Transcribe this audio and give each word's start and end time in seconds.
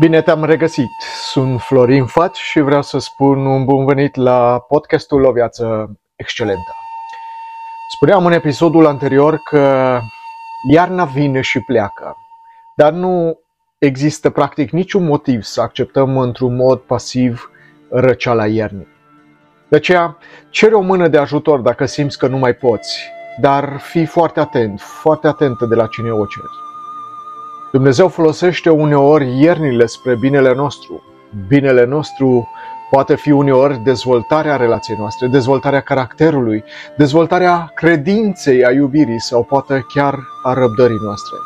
Bine 0.00 0.22
te-am 0.22 0.44
regăsit! 0.44 0.90
Sunt 1.30 1.60
Florin 1.60 2.06
Fat 2.06 2.34
și 2.34 2.60
vreau 2.60 2.82
să 2.82 2.98
spun 2.98 3.46
un 3.46 3.64
bun 3.64 3.84
venit 3.84 4.14
la 4.14 4.58
podcastul 4.68 5.24
O 5.24 5.32
Viață 5.32 5.90
Excelentă. 6.16 6.72
Spuneam 7.94 8.26
în 8.26 8.32
episodul 8.32 8.86
anterior 8.86 9.36
că 9.50 9.98
iarna 10.70 11.04
vine 11.04 11.40
și 11.40 11.60
pleacă, 11.60 12.16
dar 12.76 12.92
nu 12.92 13.38
există 13.78 14.30
practic 14.30 14.70
niciun 14.70 15.04
motiv 15.04 15.42
să 15.42 15.60
acceptăm 15.60 16.18
într-un 16.18 16.56
mod 16.56 16.80
pasiv 16.80 17.50
răceala 17.90 18.46
iernii. 18.46 18.88
De 19.68 19.76
aceea, 19.76 20.18
cere 20.50 20.74
o 20.74 20.80
mână 20.80 21.08
de 21.08 21.18
ajutor 21.18 21.60
dacă 21.60 21.84
simți 21.84 22.18
că 22.18 22.26
nu 22.26 22.36
mai 22.36 22.52
poți, 22.52 23.10
dar 23.40 23.78
fii 23.78 24.06
foarte 24.06 24.40
atent, 24.40 24.80
foarte 24.80 25.26
atentă 25.26 25.66
de 25.66 25.74
la 25.74 25.86
cine 25.86 26.10
o 26.10 26.26
ceri. 26.26 26.67
Dumnezeu 27.72 28.08
folosește 28.08 28.70
uneori 28.70 29.40
iernile 29.40 29.86
spre 29.86 30.16
binele 30.16 30.54
nostru. 30.54 31.02
Binele 31.48 31.84
nostru 31.84 32.48
poate 32.90 33.14
fi 33.14 33.30
uneori 33.30 33.78
dezvoltarea 33.84 34.56
relației 34.56 34.96
noastre, 34.98 35.26
dezvoltarea 35.26 35.80
caracterului, 35.80 36.64
dezvoltarea 36.96 37.70
credinței, 37.74 38.64
a 38.64 38.70
iubirii 38.70 39.20
sau 39.20 39.42
poate 39.44 39.84
chiar 39.94 40.18
a 40.42 40.52
răbdării 40.52 40.98
noastre. 41.02 41.36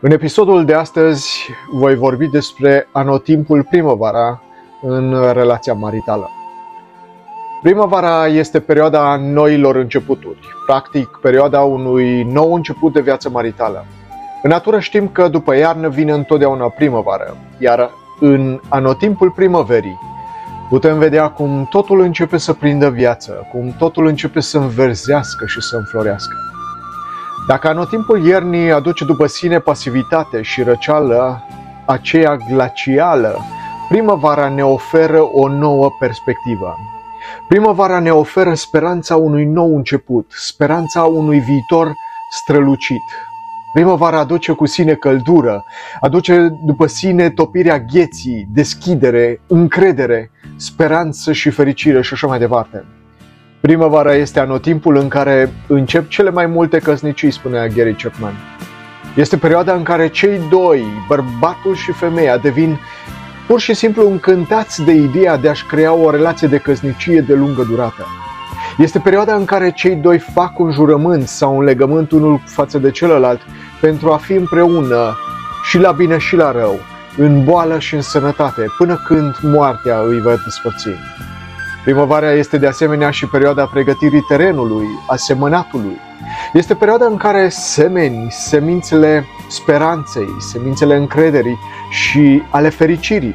În 0.00 0.10
episodul 0.10 0.64
de 0.64 0.74
astăzi 0.74 1.50
voi 1.72 1.94
vorbi 1.94 2.26
despre 2.26 2.88
anotimpul 2.92 3.66
primăvara 3.70 4.42
în 4.82 5.32
relația 5.32 5.72
maritală. 5.72 6.30
Primăvara 7.62 8.26
este 8.26 8.60
perioada 8.60 9.16
noilor 9.16 9.76
începuturi, 9.76 10.48
practic 10.66 11.18
perioada 11.22 11.60
unui 11.60 12.22
nou 12.22 12.54
început 12.54 12.92
de 12.92 13.00
viață 13.00 13.30
maritală. 13.30 13.84
În 14.42 14.50
natură 14.50 14.80
știm 14.80 15.08
că 15.08 15.28
după 15.28 15.54
iarnă 15.54 15.88
vine 15.88 16.12
întotdeauna 16.12 16.68
primăvară, 16.68 17.36
iar 17.58 17.90
în 18.20 18.60
anotimpul 18.68 19.30
primăverii 19.30 19.98
putem 20.68 20.98
vedea 20.98 21.28
cum 21.28 21.66
totul 21.70 22.00
începe 22.00 22.36
să 22.36 22.52
prindă 22.52 22.90
viață, 22.90 23.46
cum 23.50 23.74
totul 23.78 24.06
începe 24.06 24.40
să 24.40 24.58
înverzească 24.58 25.46
și 25.46 25.60
să 25.60 25.76
înflorească. 25.76 26.36
Dacă 27.46 27.68
anotimpul 27.68 28.26
iernii 28.26 28.72
aduce 28.72 29.04
după 29.04 29.26
sine 29.26 29.58
pasivitate 29.58 30.42
și 30.42 30.62
răceală, 30.62 31.42
aceea 31.84 32.36
glacială, 32.36 33.38
primăvara 33.88 34.48
ne 34.48 34.64
oferă 34.64 35.20
o 35.32 35.48
nouă 35.48 35.90
perspectivă. 35.98 36.76
Primăvara 37.48 37.98
ne 37.98 38.10
oferă 38.10 38.54
speranța 38.54 39.16
unui 39.16 39.44
nou 39.44 39.76
început, 39.76 40.32
speranța 40.36 41.02
unui 41.02 41.38
viitor 41.38 41.92
strălucit, 42.30 43.04
Primăvara 43.76 44.18
aduce 44.18 44.52
cu 44.52 44.66
sine 44.66 44.94
căldură, 44.94 45.64
aduce 46.00 46.58
după 46.64 46.86
sine 46.86 47.30
topirea 47.30 47.78
gheții, 47.78 48.48
deschidere, 48.52 49.40
încredere, 49.46 50.30
speranță 50.56 51.32
și 51.32 51.50
fericire 51.50 52.02
și 52.02 52.12
așa 52.12 52.26
mai 52.26 52.38
departe. 52.38 52.84
Primăvara 53.60 54.14
este 54.14 54.40
anotimpul 54.40 54.96
în 54.96 55.08
care 55.08 55.52
încep 55.66 56.08
cele 56.08 56.30
mai 56.30 56.46
multe 56.46 56.78
căsnicii, 56.78 57.30
spunea 57.30 57.66
Gary 57.66 57.94
Chapman. 57.94 58.34
Este 59.16 59.36
perioada 59.36 59.74
în 59.74 59.82
care 59.82 60.08
cei 60.08 60.40
doi, 60.50 60.84
bărbatul 61.08 61.74
și 61.74 61.92
femeia, 61.92 62.36
devin 62.36 62.78
pur 63.46 63.60
și 63.60 63.74
simplu 63.74 64.10
încântați 64.10 64.84
de 64.84 64.92
ideea 64.92 65.36
de 65.36 65.48
a-și 65.48 65.66
crea 65.66 65.92
o 65.92 66.10
relație 66.10 66.48
de 66.48 66.58
căsnicie 66.58 67.20
de 67.20 67.34
lungă 67.34 67.62
durată. 67.62 68.06
Este 68.78 68.98
perioada 68.98 69.34
în 69.34 69.44
care 69.44 69.72
cei 69.72 69.94
doi 69.94 70.18
fac 70.18 70.58
un 70.58 70.70
jurământ 70.70 71.26
sau 71.26 71.56
un 71.56 71.64
legământ 71.64 72.10
unul 72.10 72.40
față 72.44 72.78
de 72.78 72.90
celălalt 72.90 73.40
pentru 73.80 74.12
a 74.12 74.16
fi 74.16 74.32
împreună 74.32 75.16
și 75.64 75.78
la 75.78 75.92
bine 75.92 76.18
și 76.18 76.36
la 76.36 76.52
rău, 76.52 76.80
în 77.16 77.44
boală 77.44 77.78
și 77.78 77.94
în 77.94 78.02
sănătate, 78.02 78.66
până 78.78 79.00
când 79.04 79.38
moartea 79.42 79.98
îi 79.98 80.20
va 80.20 80.34
despărți. 80.44 80.88
Primăvara 81.84 82.32
este 82.32 82.58
de 82.58 82.66
asemenea 82.66 83.10
și 83.10 83.26
perioada 83.26 83.64
pregătirii 83.64 84.20
terenului, 84.20 84.86
a 85.06 85.16
semănatului. 85.16 85.96
Este 86.52 86.74
perioada 86.74 87.06
în 87.06 87.16
care 87.16 87.48
semeni 87.48 88.26
semințele 88.30 89.26
speranței, 89.48 90.28
semințele 90.38 90.96
încrederii 90.96 91.58
și 91.90 92.42
ale 92.50 92.68
fericirii. 92.68 93.34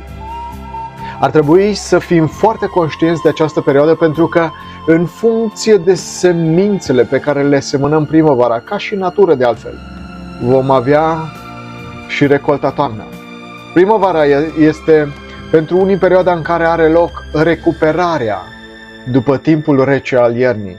Ar 1.20 1.30
trebui 1.30 1.74
să 1.74 2.00
fim 2.00 2.28
foarte 2.28 2.66
conștienți 2.66 3.22
de 3.22 3.30
această 3.30 3.62
perioadă 3.62 3.96
pentru 3.96 4.28
că 4.28 4.50
în 4.86 5.06
funcție 5.06 5.76
de 5.76 5.94
semințele 5.94 7.04
pe 7.04 7.20
care 7.20 7.44
le 7.44 7.60
semănăm 7.60 8.06
primăvara, 8.06 8.60
ca 8.60 8.78
și 8.78 8.96
natură 8.96 9.36
de 9.36 9.44
altfel, 9.44 9.74
vom 10.42 10.72
avea 10.72 11.18
și 12.08 12.28
recolta 12.28 12.72
toamna. 12.72 13.04
Primăvara 13.74 14.26
este 14.60 15.08
pentru 15.52 15.78
unii 15.78 15.98
perioada 15.98 16.34
în 16.34 16.42
care 16.42 16.66
are 16.66 16.88
loc 16.88 17.12
recuperarea 17.34 18.38
după 19.12 19.38
timpul 19.38 19.84
rece 19.84 20.16
al 20.16 20.36
iernii. 20.36 20.78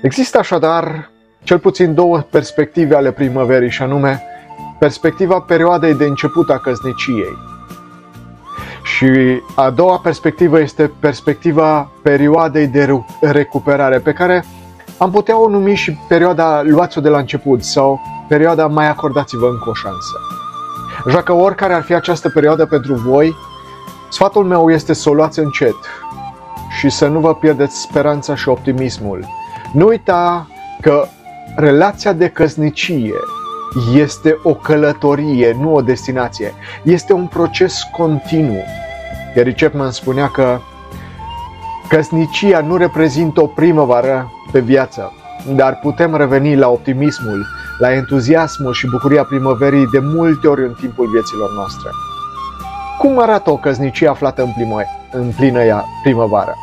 Există 0.00 0.38
așadar 0.38 1.10
cel 1.42 1.58
puțin 1.58 1.94
două 1.94 2.18
perspective 2.18 2.94
ale 2.94 3.12
primăverii 3.12 3.70
și 3.70 3.82
anume 3.82 4.22
perspectiva 4.78 5.40
perioadei 5.40 5.94
de 5.94 6.04
început 6.04 6.50
a 6.50 6.58
căsniciei. 6.58 7.36
Și 8.82 9.40
a 9.54 9.70
doua 9.70 9.98
perspectivă 9.98 10.60
este 10.60 10.92
perspectiva 11.00 11.90
perioadei 12.02 12.66
de 12.66 13.02
recuperare, 13.20 13.98
pe 13.98 14.12
care 14.12 14.44
am 14.98 15.10
putea 15.10 15.40
o 15.40 15.48
numi 15.48 15.74
și 15.74 15.92
perioada 16.08 16.62
luați-o 16.62 17.00
de 17.00 17.08
la 17.08 17.18
început 17.18 17.64
sau 17.64 18.00
perioada 18.28 18.66
mai 18.66 18.88
acordați-vă 18.88 19.46
încă 19.46 19.68
o 19.68 19.74
șansă. 19.74 20.18
Așa 21.06 21.22
că 21.22 21.32
oricare 21.32 21.72
ar 21.72 21.82
fi 21.82 21.94
această 21.94 22.28
perioadă 22.28 22.66
pentru 22.66 22.94
voi, 22.94 23.34
sfatul 24.08 24.44
meu 24.44 24.70
este 24.70 24.92
să 24.92 25.10
o 25.10 25.14
luați 25.14 25.38
încet 25.38 25.76
și 26.78 26.88
să 26.88 27.06
nu 27.06 27.20
vă 27.20 27.34
pierdeți 27.34 27.80
speranța 27.80 28.34
și 28.34 28.48
optimismul. 28.48 29.24
Nu 29.72 29.86
uita 29.86 30.46
că 30.80 31.06
relația 31.56 32.12
de 32.12 32.28
căsnicie 32.28 33.14
este 33.94 34.38
o 34.42 34.54
călătorie, 34.54 35.56
nu 35.60 35.74
o 35.74 35.80
destinație. 35.80 36.54
Este 36.82 37.12
un 37.12 37.26
proces 37.26 37.82
continuu. 37.92 38.64
Gary 39.34 39.54
Chapman 39.54 39.90
spunea 39.90 40.28
că 40.28 40.58
căsnicia 41.88 42.60
nu 42.60 42.76
reprezintă 42.76 43.42
o 43.42 43.46
primăvară 43.46 44.32
pe 44.52 44.60
viață, 44.60 45.12
dar 45.54 45.78
putem 45.82 46.16
reveni 46.16 46.56
la 46.56 46.68
optimismul, 46.68 47.46
la 47.78 47.92
entuziasmul 47.92 48.72
și 48.72 48.86
bucuria 48.86 49.24
primăverii 49.24 49.86
de 49.86 49.98
multe 49.98 50.48
ori 50.48 50.62
în 50.62 50.74
timpul 50.80 51.06
vieților 51.06 51.52
noastre. 51.54 51.90
Cum 52.98 53.18
arată 53.18 53.50
o 53.50 53.56
căsnicie 53.56 54.08
aflată 54.08 54.42
în, 54.42 54.52
plină, 54.56 54.82
în 55.12 55.32
plină 55.36 55.62
ea, 55.62 55.84
primăvară? 56.02 56.54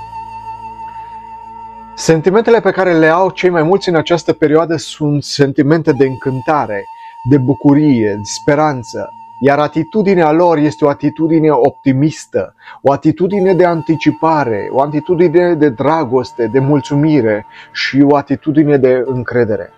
Sentimentele 1.94 2.59
pe 2.59 2.72
care 2.72 2.94
le 2.94 3.07
au 3.07 3.30
cei 3.30 3.50
mai 3.50 3.63
mulți 3.63 3.90
în 3.90 3.96
această 3.96 4.34
perioadă 4.34 4.75
sunt 4.75 5.24
sentimente 5.24 5.92
de 5.92 6.06
încântare, 6.06 6.86
de 7.30 7.38
bucurie, 7.38 8.13
de 8.13 8.24
speranță, 8.24 9.13
iar 9.40 9.59
atitudinea 9.59 10.31
lor 10.31 10.57
este 10.57 10.85
o 10.85 10.90
atitudine 10.90 11.50
optimistă, 11.51 12.56
o 12.81 12.91
atitudine 12.91 13.53
de 13.53 13.66
anticipare, 13.66 14.68
o 14.72 14.81
atitudine 14.81 15.53
de 15.53 15.69
dragoste, 15.69 16.47
de 16.47 16.59
mulțumire 16.59 17.45
și 17.72 18.06
o 18.07 18.16
atitudine 18.16 18.78
de 18.78 19.03
încredere. 19.06 19.74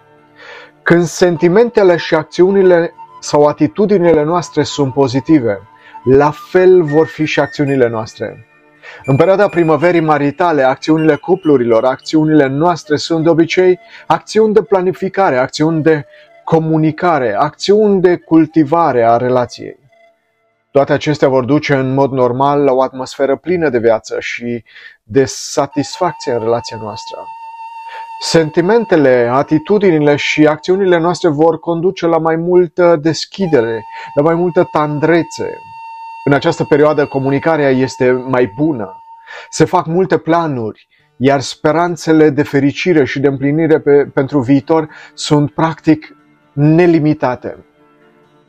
Când 0.81 1.03
sentimentele 1.03 1.95
și 1.95 2.15
acțiunile 2.15 2.93
sau 3.19 3.45
atitudinile 3.45 4.23
noastre 4.23 4.63
sunt 4.63 4.93
pozitive, 4.93 5.59
la 6.03 6.31
fel 6.31 6.83
vor 6.83 7.05
fi 7.05 7.25
și 7.25 7.39
acțiunile 7.39 7.89
noastre. 7.89 8.47
În 9.05 9.15
perioada 9.15 9.47
primăverii 9.47 9.99
maritale, 9.99 10.63
acțiunile 10.63 11.15
cuplurilor, 11.15 11.83
acțiunile 11.85 12.47
noastre 12.47 12.95
sunt 12.95 13.23
de 13.23 13.29
obicei 13.29 13.79
acțiuni 14.07 14.53
de 14.53 14.61
planificare, 14.61 15.37
acțiuni 15.37 15.81
de 15.81 16.05
comunicare, 16.49 17.33
acțiuni 17.33 18.01
de 18.01 18.15
cultivare 18.15 19.03
a 19.03 19.17
relației. 19.17 19.79
Toate 20.71 20.93
acestea 20.93 21.27
vor 21.27 21.43
duce 21.43 21.75
în 21.75 21.93
mod 21.93 22.11
normal 22.11 22.63
la 22.63 22.71
o 22.71 22.81
atmosferă 22.81 23.35
plină 23.35 23.69
de 23.69 23.79
viață 23.79 24.19
și 24.19 24.63
de 25.03 25.25
satisfacție 25.25 26.33
în 26.33 26.39
relația 26.39 26.77
noastră. 26.81 27.17
Sentimentele, 28.21 29.29
atitudinile 29.31 30.15
și 30.15 30.47
acțiunile 30.47 30.97
noastre 30.97 31.29
vor 31.29 31.59
conduce 31.59 32.05
la 32.05 32.17
mai 32.17 32.35
multă 32.35 32.95
deschidere, 33.01 33.85
la 34.15 34.21
mai 34.21 34.35
multă 34.35 34.69
tandrețe. 34.71 35.57
În 36.25 36.33
această 36.33 36.63
perioadă 36.63 37.05
comunicarea 37.05 37.69
este 37.69 38.11
mai 38.11 38.53
bună. 38.55 39.03
Se 39.49 39.65
fac 39.65 39.85
multe 39.85 40.17
planuri, 40.17 40.87
iar 41.17 41.41
speranțele 41.41 42.29
de 42.29 42.43
fericire 42.43 43.05
și 43.05 43.19
de 43.19 43.27
împlinire 43.27 43.79
pe, 43.79 44.05
pentru 44.13 44.39
viitor 44.39 44.89
sunt 45.13 45.51
practic 45.51 46.16
nelimitate. 46.57 47.57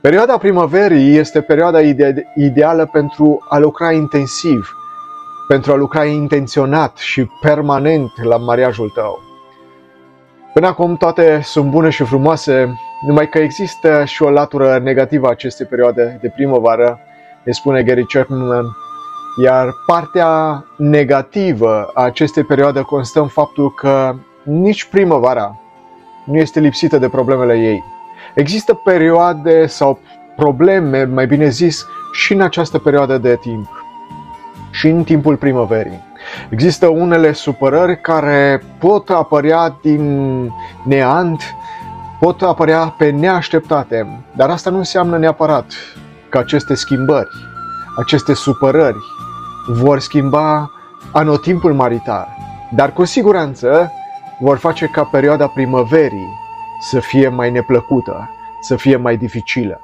Perioada 0.00 0.38
primăverii 0.38 1.16
este 1.16 1.40
perioada 1.40 1.81
ide- 1.81 2.32
ideală 2.34 2.87
pentru 2.93 3.46
a 3.49 3.58
lucra 3.58 3.93
intensiv, 3.93 4.72
pentru 5.49 5.72
a 5.72 5.75
lucra 5.75 6.05
intenționat 6.05 6.96
și 6.96 7.28
permanent 7.40 8.10
la 8.22 8.37
mariajul 8.37 8.90
tău. 8.94 9.19
Până 10.52 10.66
acum 10.66 10.96
toate 10.96 11.40
sunt 11.43 11.70
bune 11.70 11.90
și 11.90 12.05
frumoase, 12.05 12.78
numai 13.06 13.28
că 13.28 13.38
există 13.38 14.05
și 14.05 14.22
o 14.22 14.31
latură 14.31 14.78
negativă 14.78 15.26
a 15.26 15.31
acestei 15.31 15.66
perioade 15.66 16.19
de 16.20 16.28
primăvară, 16.28 16.99
îi 17.44 17.55
spune 17.55 17.82
Gary 17.82 18.06
Chapman, 18.06 18.64
iar 19.44 19.69
partea 19.87 20.64
negativă 20.76 21.90
a 21.94 22.02
acestei 22.02 22.44
perioade 22.44 22.81
constă 22.81 23.20
în 23.20 23.28
faptul 23.28 23.75
că 23.75 24.14
nici 24.43 24.84
primăvara 24.84 25.58
nu 26.25 26.37
este 26.37 26.60
lipsită 26.60 26.99
de 26.99 27.08
problemele 27.08 27.58
ei. 27.58 27.96
Există 28.35 28.75
perioade 28.75 29.67
sau 29.67 29.99
probleme, 30.37 31.05
mai 31.05 31.26
bine 31.26 31.49
zis, 31.49 31.87
și 32.12 32.32
în 32.32 32.41
această 32.41 32.79
perioadă 32.79 33.19
de 33.19 33.37
timp, 33.41 33.85
și 34.70 34.88
în 34.88 35.05
timpul 35.05 35.37
primăverii. 35.37 36.05
Există 36.49 36.87
unele 36.87 37.32
supărări 37.32 38.00
care 38.00 38.62
pot 38.79 39.11
apărea 39.11 39.79
din 39.82 40.43
neant, 40.85 41.43
pot 42.20 42.43
apărea 42.43 42.94
pe 42.99 43.11
neașteptate, 43.11 44.25
dar 44.37 44.50
asta 44.50 44.70
nu 44.70 44.76
înseamnă 44.76 45.19
neapărat 45.19 45.65
că 46.29 46.38
aceste 46.38 46.75
schimbări, 46.75 47.29
aceste 47.99 48.35
supărări 48.35 48.99
vor 49.69 49.99
schimba 49.99 50.70
anotimpul 51.12 51.75
marital, 51.75 52.29
dar 52.75 52.93
cu 52.93 53.05
siguranță 53.05 53.93
vor 54.38 54.56
face 54.56 54.87
ca 54.87 55.03
perioada 55.03 55.47
primăverii 55.47 56.47
să 56.79 57.01
fie 57.01 57.29
mai 57.29 57.51
neplăcută, 57.51 58.31
să 58.61 58.77
fie 58.77 58.97
mai 58.97 59.17
dificilă. 59.17 59.81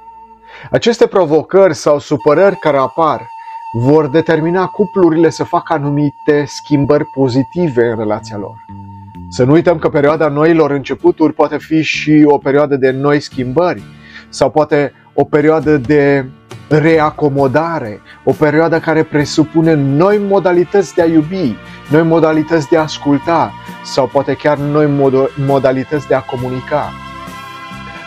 Aceste 0.70 1.06
provocări 1.06 1.74
sau 1.74 1.98
supărări 1.98 2.56
care 2.56 2.76
apar 2.76 3.26
vor 3.72 4.06
determina 4.08 4.66
cuplurile 4.66 5.30
să 5.30 5.44
facă 5.44 5.72
anumite 5.72 6.44
schimbări 6.46 7.04
pozitive 7.04 7.86
în 7.86 7.96
relația 7.96 8.36
lor. 8.36 8.64
Să 9.28 9.44
nu 9.44 9.52
uităm 9.52 9.78
că 9.78 9.88
perioada 9.88 10.28
noilor 10.28 10.70
începuturi 10.70 11.32
poate 11.32 11.58
fi 11.58 11.82
și 11.82 12.22
o 12.26 12.38
perioadă 12.38 12.76
de 12.76 12.90
noi 12.90 13.20
schimbări 13.20 13.82
sau 14.28 14.50
poate 14.50 14.92
o 15.14 15.24
perioadă 15.24 15.76
de 15.76 16.24
reacomodare, 16.68 18.00
o 18.24 18.32
perioadă 18.32 18.78
care 18.78 19.02
presupune 19.02 19.74
noi 19.74 20.20
modalități 20.28 20.94
de 20.94 21.02
a 21.02 21.06
iubi, 21.06 21.56
noi 21.90 22.02
modalități 22.02 22.68
de 22.68 22.76
a 22.76 22.80
asculta 22.80 23.52
sau 23.84 24.06
poate 24.06 24.34
chiar 24.34 24.56
noi 24.56 24.86
mod- 24.86 25.30
modalități 25.46 26.06
de 26.06 26.14
a 26.14 26.20
comunica. 26.20 26.92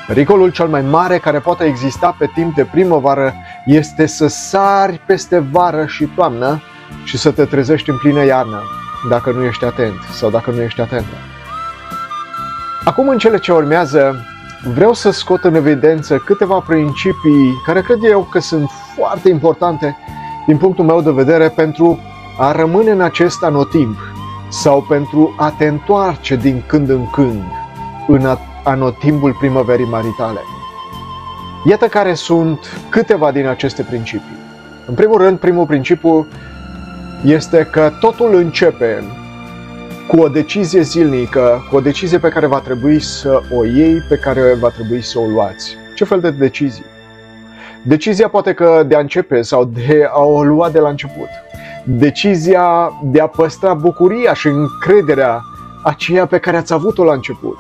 Pericolul 0.08 0.52
cel 0.52 0.68
mai 0.68 0.82
mare 0.82 1.18
care 1.18 1.40
poate 1.40 1.64
exista 1.64 2.16
pe 2.18 2.30
timp 2.34 2.56
de 2.56 2.64
primăvară 2.64 3.34
este 3.66 4.06
să 4.06 4.28
sari 4.28 5.02
peste 5.06 5.40
vară 5.40 5.86
și 5.86 6.06
toamnă 6.06 6.62
și 7.04 7.18
să 7.18 7.32
te 7.32 7.46
trezești 7.46 7.90
în 7.90 7.98
plină 7.98 8.26
iarnă, 8.26 8.62
dacă 9.10 9.32
nu 9.32 9.44
ești 9.44 9.66
atent 9.66 10.00
sau 10.12 10.30
dacă 10.30 10.52
nu 10.52 10.62
ești 10.62 10.82
atentă. 10.82 11.16
Acum, 12.84 13.10
în 13.10 13.18
cele 13.18 13.38
ce 13.38 13.52
urmează, 13.52 14.26
vreau 14.74 14.94
să 14.94 15.10
scot 15.10 15.44
în 15.44 15.56
evidență 15.56 16.18
câteva 16.18 16.60
principii 16.60 17.62
care 17.66 17.82
cred 17.82 18.04
eu 18.04 18.28
că 18.32 18.40
sunt 18.40 18.70
foarte 18.96 19.30
importante 19.30 19.98
din 20.46 20.58
punctul 20.58 20.86
meu 20.86 21.02
de 21.02 21.12
vedere 21.12 21.50
pentru 21.50 22.00
a 22.38 22.52
rămâne 22.52 22.92
în 22.92 23.02
acest 23.02 23.44
anotimp 23.44 23.98
sau 24.50 24.82
pentru 24.82 25.36
a 25.38 25.54
te 25.58 25.66
întoarce 25.66 26.36
din 26.36 26.64
când 26.68 26.90
în 26.90 27.10
când 27.10 27.42
în 28.08 28.38
anotimpul 28.64 29.34
primăverii 29.40 29.86
maritale. 29.86 30.40
Iată 31.66 31.86
care 31.86 32.14
sunt 32.14 32.80
câteva 32.90 33.32
din 33.32 33.48
aceste 33.48 33.84
principii. 33.84 34.38
În 34.86 34.94
primul 34.94 35.18
rând, 35.18 35.40
primul 35.40 35.66
principiu 35.66 36.28
este 37.26 37.68
că 37.72 37.92
totul 38.00 38.36
începe 38.36 39.04
cu 40.08 40.20
o 40.20 40.28
decizie 40.28 40.82
zilnică, 40.82 41.66
cu 41.70 41.76
o 41.76 41.80
decizie 41.80 42.18
pe 42.18 42.30
care 42.30 42.46
va 42.46 42.60
trebui 42.60 43.00
să 43.00 43.42
o 43.58 43.66
iei, 43.66 44.02
pe 44.10 44.16
care 44.16 44.54
va 44.60 44.70
trebui 44.70 45.02
să 45.02 45.20
o 45.20 45.26
luați. 45.26 45.76
Ce 45.96 46.04
fel 46.04 46.20
de 46.20 46.32
decizii? 46.32 46.86
Decizia 47.84 48.28
poate 48.28 48.54
că 48.54 48.84
de 48.88 48.96
a 48.96 49.00
începe 49.00 49.42
sau 49.42 49.66
de 49.66 50.08
a 50.14 50.22
o 50.22 50.44
lua 50.44 50.70
de 50.70 50.80
la 50.80 50.90
început. 50.90 51.28
Decizia 51.86 52.92
de 53.04 53.22
a 53.22 53.28
păstra 53.28 53.74
bucuria 53.74 54.34
și 54.34 54.48
încrederea 54.48 55.42
aceea 55.84 56.26
pe 56.26 56.38
care 56.38 56.58
ați 56.58 56.74
avut-o 56.74 57.04
la 57.04 57.14
început. 57.14 57.58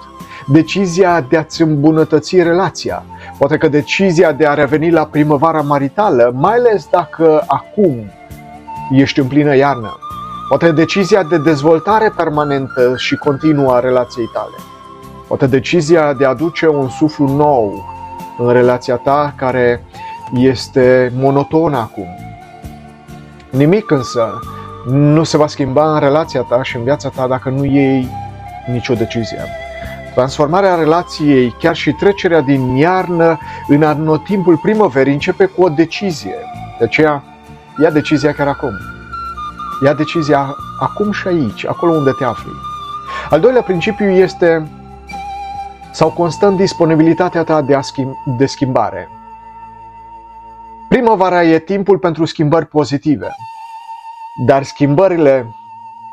Decizia 0.52 1.26
de 1.30 1.38
a-ți 1.38 1.62
îmbunătăți 1.62 2.44
relația. 2.44 3.04
Poate 3.38 3.58
că 3.58 3.68
decizia 3.68 4.32
de 4.32 4.48
a 4.48 4.54
reveni 4.54 4.92
la 4.92 5.06
primăvara 5.06 5.62
maritală, 5.62 6.32
mai 6.36 6.54
ales 6.54 6.88
dacă 6.92 7.44
acum 7.48 8.12
ești 8.92 9.20
în 9.20 9.28
plină 9.28 9.56
iarnă. 9.56 9.98
Poate 10.48 10.72
decizia 10.72 11.24
de 11.24 11.38
dezvoltare 11.38 12.14
permanentă 12.16 12.94
și 12.98 13.16
continuă 13.16 13.74
a 13.74 13.80
relației 13.80 14.30
tale. 14.34 14.56
Poate 15.28 15.48
decizia 15.48 16.14
de 16.14 16.26
a 16.26 16.30
aduce 16.30 16.68
un 16.68 16.90
suflu 16.90 17.28
nou 17.28 17.86
în 18.38 18.52
relația 18.52 18.96
ta 18.96 19.34
care 19.36 19.86
este 20.34 21.12
monotonă 21.16 21.78
acum. 21.78 22.08
Nimic 23.50 23.92
însă 23.92 24.40
nu 24.90 25.24
se 25.24 25.38
va 25.38 25.48
schimba 25.48 25.94
în 25.94 26.00
relația 26.00 26.42
ta 26.42 26.64
și 26.64 26.76
în 26.76 26.84
viața 26.84 27.10
ta 27.10 27.28
dacă 27.28 27.50
nu 27.50 27.66
iei 27.66 28.08
nicio 28.72 28.94
decizie. 28.94 29.46
Transformarea 30.14 30.76
relației, 30.76 31.56
chiar 31.60 31.76
și 31.76 31.92
trecerea 31.92 32.42
din 32.42 32.76
iarnă 32.76 33.38
în 33.68 33.84
anotimpul 33.84 34.58
primăverii 34.58 35.14
începe 35.14 35.46
cu 35.46 35.64
o 35.64 35.70
decizie. 35.70 36.36
De 36.78 36.84
aceea, 36.84 37.24
ia 37.82 37.90
decizia 37.90 38.34
chiar 38.34 38.48
acum. 38.48 38.97
Ia 39.84 39.94
decizia 39.94 40.56
acum 40.80 41.12
și 41.12 41.28
aici, 41.28 41.66
acolo 41.66 41.92
unde 41.92 42.12
te 42.12 42.24
afli. 42.24 42.52
Al 43.30 43.40
doilea 43.40 43.62
principiu 43.62 44.10
este 44.10 44.68
sau 45.92 46.12
constă 46.12 46.48
în 46.48 46.56
disponibilitatea 46.56 47.44
ta 47.44 47.62
de, 47.62 47.76
a 47.76 47.82
schimb, 47.82 48.14
de 48.38 48.46
schimbare. 48.46 49.10
Primăvara 50.90 51.44
e 51.44 51.60
timpul 51.60 51.98
pentru 51.98 52.26
schimbări 52.26 52.66
pozitive, 52.66 53.28
dar 54.46 54.64
schimbările 54.64 55.56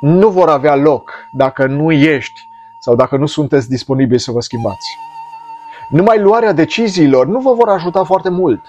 nu 0.01 0.29
vor 0.29 0.49
avea 0.49 0.75
loc 0.75 1.13
dacă 1.33 1.67
nu 1.67 1.93
ești 1.93 2.49
sau 2.79 2.95
dacă 2.95 3.17
nu 3.17 3.27
sunteți 3.27 3.69
disponibili 3.69 4.21
să 4.21 4.31
vă 4.31 4.41
schimbați. 4.41 4.99
Numai 5.89 6.21
luarea 6.21 6.53
deciziilor 6.53 7.27
nu 7.27 7.41
vă 7.41 7.53
vor 7.53 7.69
ajuta 7.69 8.05
foarte 8.05 8.31
mult. 8.31 8.61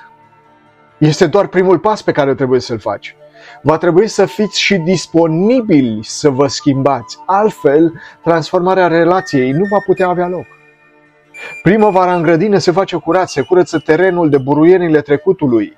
Este 0.97 1.27
doar 1.27 1.47
primul 1.47 1.79
pas 1.79 2.01
pe 2.01 2.11
care 2.11 2.35
trebuie 2.35 2.59
să-l 2.59 2.79
faci. 2.79 3.15
Va 3.61 3.77
trebui 3.77 4.07
să 4.07 4.25
fiți 4.25 4.59
și 4.59 4.75
disponibili 4.75 5.99
să 6.01 6.29
vă 6.29 6.47
schimbați. 6.47 7.17
Altfel, 7.25 7.93
transformarea 8.23 8.87
relației 8.87 9.51
nu 9.51 9.65
va 9.69 9.77
putea 9.85 10.07
avea 10.07 10.27
loc. 10.27 10.45
Primăvara 11.63 12.15
în 12.15 12.21
grădină 12.21 12.57
se 12.57 12.71
face 12.71 12.95
curat, 12.95 13.29
se 13.29 13.41
curăță 13.41 13.79
terenul 13.79 14.29
de 14.29 14.37
buruienile 14.37 15.01
trecutului. 15.01 15.77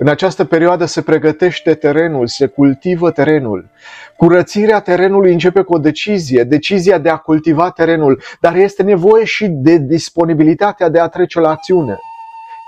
În 0.00 0.08
această 0.08 0.44
perioadă 0.44 0.84
se 0.84 1.02
pregătește 1.02 1.74
terenul, 1.74 2.26
se 2.26 2.46
cultivă 2.46 3.10
terenul. 3.10 3.68
Curățirea 4.16 4.80
terenului 4.80 5.32
începe 5.32 5.62
cu 5.62 5.74
o 5.74 5.78
decizie, 5.78 6.44
decizia 6.44 6.98
de 6.98 7.08
a 7.08 7.16
cultiva 7.16 7.70
terenul, 7.70 8.22
dar 8.40 8.56
este 8.56 8.82
nevoie 8.82 9.24
și 9.24 9.46
de 9.48 9.76
disponibilitatea 9.76 10.88
de 10.88 11.00
a 11.00 11.08
trece 11.08 11.40
la 11.40 11.48
acțiune. 11.48 11.98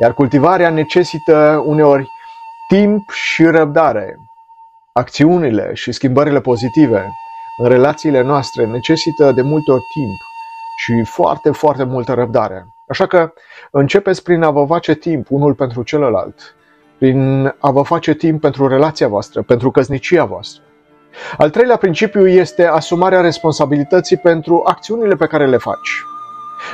Iar 0.03 0.15
cultivarea 0.15 0.71
necesită 0.71 1.63
uneori 1.67 2.09
timp 2.71 3.11
și 3.11 3.45
răbdare. 3.45 4.17
Acțiunile 4.93 5.71
și 5.75 5.93
schimbările 5.93 6.41
pozitive 6.41 7.13
în 7.63 7.69
relațiile 7.69 8.23
noastre 8.23 8.67
necesită 8.67 9.33
de 9.33 9.43
multe 9.43 9.71
ori 9.71 9.83
timp 9.93 10.19
și 10.77 11.05
foarte, 11.05 11.51
foarte 11.51 11.85
multă 11.85 12.13
răbdare. 12.13 12.67
Așa 12.89 13.07
că 13.07 13.33
începeți 13.71 14.23
prin 14.23 14.43
a 14.43 14.51
vă 14.51 14.65
face 14.65 14.95
timp 14.95 15.27
unul 15.31 15.55
pentru 15.55 15.83
celălalt, 15.83 16.57
prin 16.99 17.47
a 17.59 17.71
vă 17.71 17.83
face 17.83 18.15
timp 18.15 18.41
pentru 18.41 18.69
relația 18.69 19.09
voastră, 19.09 19.43
pentru 19.43 19.71
căsnicia 19.71 20.25
voastră. 20.25 20.63
Al 21.39 21.51
treilea 21.51 21.77
principiu 21.77 22.29
este 22.29 22.67
asumarea 22.67 23.21
responsabilității 23.21 24.17
pentru 24.17 24.63
acțiunile 24.67 25.15
pe 25.15 25.27
care 25.27 25.47
le 25.47 25.57
faci. 25.57 26.03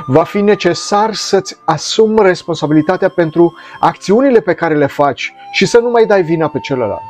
Va 0.07 0.23
fi 0.23 0.41
necesar 0.41 1.15
să-ți 1.15 1.57
asumi 1.65 2.23
responsabilitatea 2.23 3.09
pentru 3.09 3.55
acțiunile 3.81 4.41
pe 4.41 4.55
care 4.55 4.75
le 4.75 4.87
faci 4.87 5.35
și 5.53 5.67
să 5.67 5.79
nu 5.79 5.91
mai 5.91 6.07
dai 6.07 6.23
vina 6.23 6.49
pe 6.49 6.59
celălalt. 6.59 7.03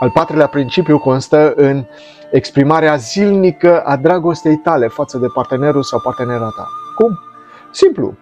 Al 0.00 0.10
patrulea 0.10 0.46
principiu 0.46 0.98
constă 0.98 1.52
în 1.56 1.84
exprimarea 2.30 2.96
zilnică 2.96 3.80
a 3.80 3.96
dragostei 3.96 4.56
tale 4.56 4.88
față 4.88 5.18
de 5.18 5.26
partenerul 5.34 5.82
sau 5.82 6.00
partenera 6.00 6.48
ta. 6.56 6.68
Cum? 6.96 7.18
Simplu. 7.70 8.14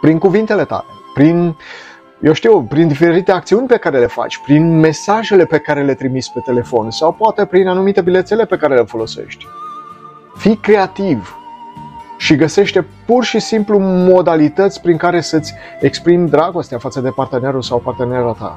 Prin 0.00 0.18
cuvintele 0.18 0.64
tale, 0.64 0.84
prin 1.14 1.56
eu 2.20 2.32
știu, 2.32 2.62
prin 2.62 2.88
diferite 2.88 3.32
acțiuni 3.32 3.66
pe 3.66 3.76
care 3.76 3.98
le 3.98 4.06
faci, 4.06 4.38
prin 4.38 4.78
mesajele 4.78 5.44
pe 5.44 5.58
care 5.58 5.82
le 5.82 5.94
trimiți 5.94 6.32
pe 6.32 6.40
telefon 6.40 6.90
sau 6.90 7.12
poate 7.12 7.46
prin 7.46 7.68
anumite 7.68 8.00
bilețele 8.00 8.44
pe 8.44 8.56
care 8.56 8.74
le 8.74 8.82
folosești. 8.82 9.46
Fii 10.36 10.56
creativ 10.56 11.36
și 12.16 12.36
găsește 12.36 12.86
pur 13.06 13.24
și 13.24 13.38
simplu 13.38 13.78
modalități 13.80 14.80
prin 14.80 14.96
care 14.96 15.20
să-ți 15.20 15.54
exprimi 15.80 16.28
dragostea 16.28 16.78
față 16.78 17.00
de 17.00 17.10
partenerul 17.10 17.62
sau 17.62 17.78
partenera 17.78 18.32
ta. 18.38 18.54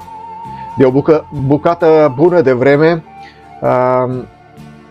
De 0.78 0.86
o 0.86 0.92
bucă, 0.92 1.28
bucată 1.46 2.14
bună 2.16 2.42
de 2.42 2.52
vreme, 2.52 3.04
uh, 3.62 4.24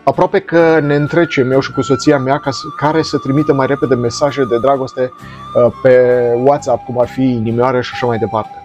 aproape 0.05 0.39
că 0.39 0.81
ne 0.81 0.95
întrecem 0.95 1.51
eu 1.51 1.61
și 1.61 1.73
cu 1.73 1.81
soția 1.81 2.19
mea 2.19 2.39
ca, 2.39 2.51
care 2.77 3.03
să 3.03 3.19
trimită 3.19 3.53
mai 3.55 3.67
repede 3.67 3.95
mesaje 3.95 4.45
de 4.45 4.59
dragoste 4.59 5.01
uh, 5.03 5.73
pe 5.83 6.23
WhatsApp, 6.45 6.85
cum 6.85 7.01
ar 7.01 7.09
fi 7.09 7.23
inimioare 7.23 7.81
și 7.81 7.91
așa 7.95 8.07
mai 8.07 8.19
departe. 8.19 8.63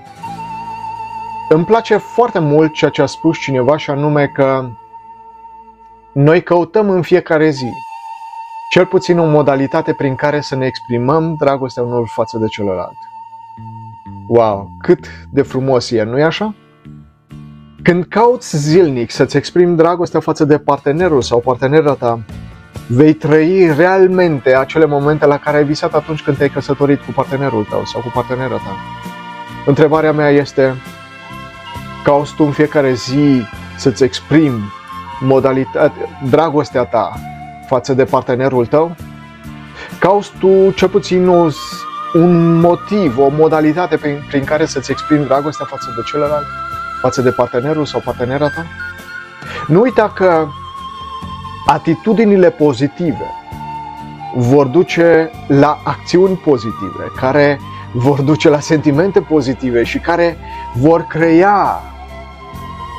îmi 1.50 1.66
place 1.66 1.98
foarte 1.98 2.40
mult 2.40 2.74
ceea 2.74 2.92
ce 2.92 3.02
a 3.02 3.06
spus 3.06 3.38
cineva 3.38 3.78
și 3.78 3.90
anume 3.90 4.32
că 4.34 4.70
noi 6.12 6.44
căutăm 6.44 6.90
în 6.90 7.02
fiecare 7.02 7.50
zi 7.50 7.70
cel 8.74 8.86
puțin 8.86 9.20
o 9.20 9.26
modalitate 9.26 9.94
prin 9.94 10.16
care 10.16 10.42
să 10.42 10.56
ne 10.56 10.66
exprimăm 10.66 11.36
dragostea 11.40 11.84
unul 11.84 12.08
față 12.08 12.38
de 12.38 12.48
celălalt. 12.48 12.98
Wow, 14.28 14.70
cât 14.82 15.06
de 15.32 15.42
frumos 15.42 15.92
e, 15.92 16.04
nu-i 16.04 16.24
așa? 16.24 16.56
Când 17.84 18.06
cauți 18.06 18.58
zilnic 18.58 19.12
să-ți 19.12 19.38
exprimi 19.38 19.76
dragostea 19.76 20.20
față 20.20 20.46
de 20.46 20.58
partenerul 20.58 21.22
sau 21.22 21.40
partenera 21.40 21.94
ta, 21.94 22.20
vei 22.88 23.14
trăi 23.14 23.74
realmente 23.76 24.56
acele 24.56 24.86
momente 24.86 25.26
la 25.26 25.38
care 25.38 25.58
ai 25.58 25.66
visat 25.66 25.94
atunci 25.94 26.22
când 26.22 26.38
te-ai 26.38 26.50
căsătorit 26.50 27.00
cu 27.00 27.12
partenerul 27.12 27.68
tău 27.70 27.86
sau 27.86 28.02
cu 28.02 28.12
partenera 28.14 28.56
ta. 28.56 28.76
Întrebarea 29.66 30.12
mea 30.12 30.30
este, 30.30 30.74
cauți 32.04 32.36
tu 32.36 32.44
în 32.44 32.52
fiecare 32.52 32.94
zi 32.94 33.42
să-ți 33.78 34.04
exprimi 34.04 34.74
modalitate, 35.20 36.20
dragostea 36.30 36.84
ta 36.84 37.33
față 37.74 37.94
de 37.94 38.04
partenerul 38.04 38.66
tău? 38.66 38.96
Cauți 40.00 40.32
tu 40.40 40.72
cel 40.72 40.90
puțin 40.90 41.28
un 42.14 42.60
motiv, 42.60 43.18
o 43.18 43.30
modalitate 43.30 43.98
prin, 43.98 44.24
prin 44.28 44.44
care 44.44 44.66
să-ți 44.66 44.92
exprimi 44.92 45.26
dragostea 45.26 45.66
față 45.70 45.94
de 45.96 46.02
celălalt, 46.12 46.46
față 47.02 47.22
de 47.22 47.30
partenerul 47.30 47.86
sau 47.86 48.02
partenera 48.06 48.48
ta? 48.48 48.66
Nu 49.68 49.82
uita 49.82 50.12
că 50.16 50.48
atitudinile 51.66 52.50
pozitive 52.50 53.28
vor 54.36 54.66
duce 54.66 55.32
la 55.48 55.82
acțiuni 55.84 56.36
pozitive, 56.36 57.12
care 57.16 57.60
vor 57.94 58.22
duce 58.22 58.50
la 58.50 58.60
sentimente 58.60 59.20
pozitive 59.22 59.84
și 59.84 60.00
care 60.00 60.38
vor 60.74 61.02
crea 61.02 61.82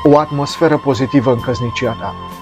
o 0.03 0.17
atmosferă 0.17 0.77
pozitivă 0.77 1.31
în 1.31 1.39
căsnicia 1.39 1.97
ta. 1.99 2.34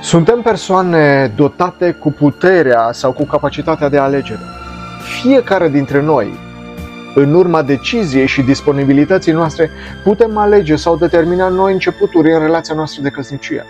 Suntem 0.00 0.42
persoane 0.42 1.32
dotate 1.36 1.92
cu 1.92 2.12
puterea 2.12 2.88
sau 2.92 3.12
cu 3.12 3.24
capacitatea 3.24 3.88
de 3.88 3.98
alegere. 3.98 4.40
Fiecare 5.20 5.68
dintre 5.68 6.02
noi, 6.02 6.38
în 7.14 7.34
urma 7.34 7.62
deciziei 7.62 8.26
și 8.26 8.42
disponibilității 8.42 9.32
noastre, 9.32 9.70
putem 10.04 10.36
alege 10.36 10.76
sau 10.76 10.96
determina 10.96 11.48
noi 11.48 11.72
începuturi 11.72 12.32
în 12.32 12.40
relația 12.40 12.74
noastră 12.74 13.02
de 13.02 13.08
căsnicie. 13.08 13.64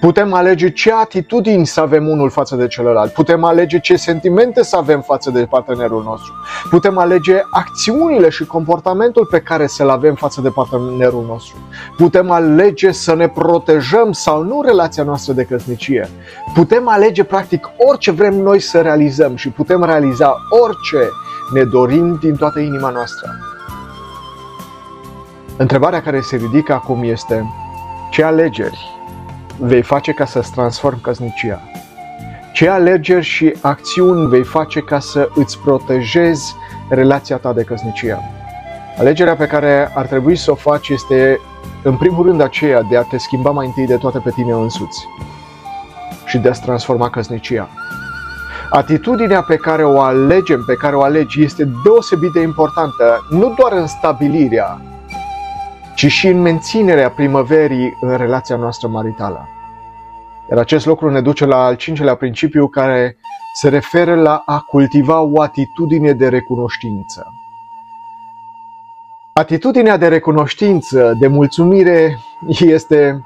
Putem 0.00 0.32
alege 0.32 0.70
ce 0.70 0.92
atitudini 0.92 1.66
să 1.66 1.80
avem 1.80 2.08
unul 2.08 2.30
față 2.30 2.56
de 2.56 2.66
celălalt. 2.66 3.12
Putem 3.12 3.44
alege 3.44 3.80
ce 3.80 3.96
sentimente 3.96 4.62
să 4.62 4.76
avem 4.76 5.00
față 5.00 5.30
de 5.30 5.46
partenerul 5.50 6.02
nostru. 6.02 6.32
Putem 6.70 6.98
alege 6.98 7.40
acțiunile 7.50 8.28
și 8.28 8.44
comportamentul 8.44 9.26
pe 9.30 9.40
care 9.40 9.66
să-l 9.66 9.88
avem 9.88 10.14
față 10.14 10.40
de 10.40 10.48
partenerul 10.48 11.24
nostru. 11.28 11.56
Putem 11.96 12.30
alege 12.30 12.90
să 12.90 13.14
ne 13.14 13.28
protejăm 13.28 14.12
sau 14.12 14.42
nu 14.42 14.62
relația 14.62 15.02
noastră 15.02 15.32
de 15.32 15.44
căsnicie. 15.44 16.08
Putem 16.54 16.88
alege 16.88 17.24
practic 17.24 17.70
orice 17.76 18.10
vrem 18.10 18.34
noi 18.34 18.60
să 18.60 18.80
realizăm 18.80 19.36
și 19.36 19.48
putem 19.48 19.84
realiza 19.84 20.36
orice 20.62 21.08
ne 21.52 21.64
dorim 21.64 22.18
din 22.20 22.36
toată 22.36 22.58
inima 22.58 22.90
noastră. 22.90 23.28
Întrebarea 25.56 26.02
care 26.02 26.20
se 26.20 26.36
ridică 26.36 26.72
acum 26.72 27.02
este 27.02 27.44
ce 28.10 28.22
alegeri 28.22 28.99
vei 29.60 29.82
face 29.82 30.12
ca 30.12 30.24
să-ți 30.24 30.52
transformi 30.52 31.00
căsnicia? 31.00 31.60
Ce 32.52 32.68
alegeri 32.68 33.24
și 33.24 33.54
acțiuni 33.60 34.28
vei 34.28 34.42
face 34.42 34.80
ca 34.80 34.98
să 34.98 35.28
îți 35.34 35.58
protejezi 35.58 36.54
relația 36.88 37.36
ta 37.36 37.52
de 37.52 37.62
căsnicie? 37.62 38.18
Alegerea 38.98 39.36
pe 39.36 39.46
care 39.46 39.90
ar 39.94 40.06
trebui 40.06 40.36
să 40.36 40.50
o 40.50 40.54
faci 40.54 40.88
este, 40.88 41.40
în 41.82 41.96
primul 41.96 42.26
rând, 42.26 42.40
aceea 42.40 42.82
de 42.82 42.96
a 42.96 43.02
te 43.02 43.18
schimba 43.18 43.50
mai 43.50 43.66
întâi 43.66 43.86
de 43.86 43.96
toate 43.96 44.18
pe 44.18 44.30
tine 44.30 44.52
însuți 44.52 45.06
și 46.26 46.38
de 46.38 46.48
a-ți 46.48 46.62
transforma 46.62 47.10
căsnicia. 47.10 47.68
Atitudinea 48.70 49.42
pe 49.42 49.56
care 49.56 49.84
o 49.84 50.00
alegem, 50.00 50.64
pe 50.66 50.74
care 50.74 50.96
o 50.96 51.02
alegi, 51.02 51.42
este 51.42 51.68
deosebit 51.84 52.32
de 52.32 52.40
importantă, 52.40 53.26
nu 53.30 53.54
doar 53.58 53.72
în 53.72 53.86
stabilirea 53.86 54.80
ci 56.00 56.06
și 56.06 56.26
în 56.26 56.40
menținerea 56.40 57.10
primăverii 57.10 57.96
în 58.00 58.16
relația 58.16 58.56
noastră 58.56 58.88
maritală. 58.88 59.48
Iar 60.50 60.58
acest 60.58 60.86
lucru 60.86 61.10
ne 61.10 61.20
duce 61.20 61.44
la 61.44 61.64
al 61.64 61.74
cincelea 61.74 62.14
principiu 62.14 62.68
care 62.68 63.16
se 63.54 63.68
referă 63.68 64.14
la 64.14 64.42
a 64.46 64.58
cultiva 64.58 65.20
o 65.20 65.40
atitudine 65.40 66.12
de 66.12 66.28
recunoștință. 66.28 67.32
Atitudinea 69.32 69.96
de 69.96 70.08
recunoștință, 70.08 71.16
de 71.18 71.26
mulțumire, 71.26 72.18
este 72.48 73.24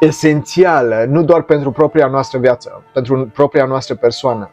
esențială, 0.00 1.04
nu 1.08 1.22
doar 1.22 1.42
pentru 1.42 1.70
propria 1.70 2.06
noastră 2.06 2.38
viață, 2.38 2.84
pentru 2.92 3.30
propria 3.34 3.64
noastră 3.64 3.94
persoană, 3.94 4.50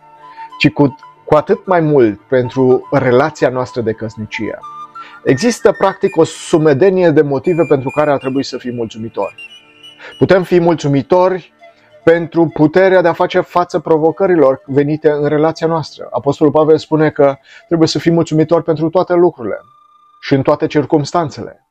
ci 0.59 0.69
cu, 0.69 0.95
cu 1.25 1.35
atât 1.35 1.65
mai 1.65 1.79
mult 1.79 2.19
pentru 2.19 2.87
relația 2.91 3.49
noastră 3.49 3.81
de 3.81 3.91
căsnicie. 3.91 4.57
Există 5.27 5.71
practic 5.71 6.17
o 6.17 6.23
sumedenie 6.23 7.09
de 7.09 7.21
motive 7.21 7.63
pentru 7.63 7.89
care 7.89 8.11
ar 8.11 8.17
trebui 8.17 8.43
să 8.43 8.57
fim 8.57 8.75
mulțumitori. 8.75 9.35
Putem 10.17 10.43
fi 10.43 10.59
mulțumitori 10.59 11.53
pentru 12.03 12.51
puterea 12.53 13.01
de 13.01 13.07
a 13.07 13.13
face 13.13 13.39
față 13.39 13.79
provocărilor 13.79 14.61
venite 14.65 15.09
în 15.09 15.25
relația 15.25 15.67
noastră. 15.67 16.07
Apostolul 16.11 16.53
Pavel 16.53 16.77
spune 16.77 17.09
că 17.09 17.35
trebuie 17.67 17.87
să 17.87 17.99
fim 17.99 18.13
mulțumitori 18.13 18.63
pentru 18.63 18.89
toate 18.89 19.13
lucrurile 19.13 19.57
și 20.21 20.33
în 20.33 20.41
toate 20.41 20.67
circumstanțele. 20.67 21.67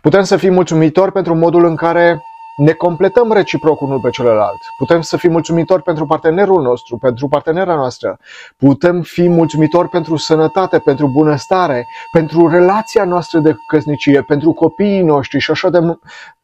Putem 0.00 0.22
să 0.22 0.36
fim 0.36 0.52
mulțumitori 0.52 1.12
pentru 1.12 1.34
modul 1.34 1.64
în 1.64 1.76
care 1.76 2.22
ne 2.56 2.72
completăm 2.72 3.32
reciproc 3.32 3.80
unul 3.80 4.00
pe 4.00 4.10
celălalt. 4.10 4.58
Putem 4.76 5.00
să 5.00 5.16
fim 5.16 5.30
mulțumitori 5.30 5.82
pentru 5.82 6.06
partenerul 6.06 6.62
nostru, 6.62 6.96
pentru 6.96 7.28
partenera 7.28 7.74
noastră. 7.74 8.18
Putem 8.56 9.02
fi 9.02 9.28
mulțumitori 9.28 9.88
pentru 9.88 10.16
sănătate, 10.16 10.78
pentru 10.78 11.08
bunăstare, 11.08 11.86
pentru 12.12 12.48
relația 12.48 13.04
noastră 13.04 13.38
de 13.38 13.56
căsnicie, 13.66 14.22
pentru 14.22 14.52
copiii 14.52 15.02
noștri 15.02 15.38
și 15.38 15.50
așa, 15.50 15.70
de, 15.70 15.78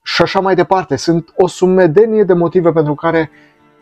și 0.03 0.23
așa 0.23 0.41
mai 0.41 0.55
departe. 0.55 0.97
Sunt 0.97 1.33
o 1.37 1.47
sumedenie 1.47 2.23
de 2.23 2.33
motive 2.33 2.73
pentru 2.73 2.95
care 2.95 3.31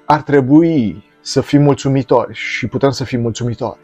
ar 0.06 0.23
trebui 0.23 1.04
să 1.21 1.40
fim 1.40 1.62
mulțumitori 1.62 2.35
și 2.35 2.66
putem 2.66 2.90
să 2.90 3.04
fim 3.04 3.21
mulțumitori. 3.21 3.78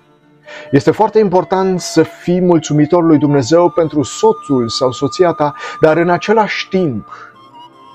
Este 0.70 0.90
foarte 0.90 1.18
important 1.18 1.80
să 1.80 2.02
fii 2.02 2.40
mulțumitor 2.40 3.04
lui 3.04 3.18
Dumnezeu 3.18 3.70
pentru 3.70 4.02
soțul 4.02 4.68
sau 4.68 4.92
soția 4.92 5.32
ta, 5.32 5.54
dar 5.80 5.96
în 5.96 6.08
același 6.08 6.68
timp 6.68 7.08